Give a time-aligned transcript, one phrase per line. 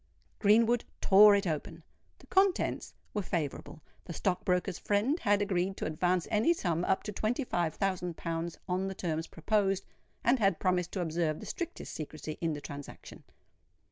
[0.39, 1.83] Greenwood tore it open:
[2.17, 3.83] the contents were favourable.
[4.05, 8.17] The stock broker's friend had agreed to advance any sum up to twenty five thousand
[8.17, 9.85] pounds on the terms proposed,
[10.23, 13.23] and had promised to observe the strictest secrecy in the transaction.